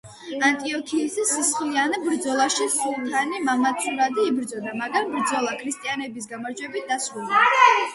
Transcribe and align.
ანტიოქიის 0.45 1.17
სისხლიან 1.31 1.93
ბრძოლაში, 2.07 2.69
სულთანი 2.77 3.45
მამაცურად 3.51 4.21
იბრძოდა, 4.27 4.77
მაგრამ 4.83 5.17
ბრძოლა 5.17 5.59
ქრისტიანების 5.65 6.33
გამარჯვებით 6.37 6.95
დასრულდა. 6.95 7.51